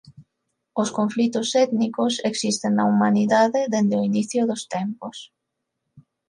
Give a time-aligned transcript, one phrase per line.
[0.81, 5.17] Os conflitos étnicos existen na humanidade dende o inicio dos tempos.